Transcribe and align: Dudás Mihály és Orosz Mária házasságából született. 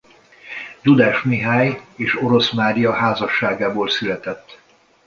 Dudás 0.81 1.23
Mihály 1.23 1.81
és 1.95 2.21
Orosz 2.21 2.51
Mária 2.51 2.93
házasságából 2.93 3.89
született. 3.89 4.59